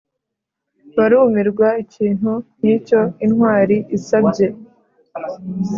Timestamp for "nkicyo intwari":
2.57-3.77